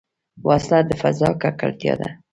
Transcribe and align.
وسله 0.47 0.79
د 0.89 0.91
فضا 1.01 1.29
ککړتیا 1.41 1.93
ده 1.99 2.09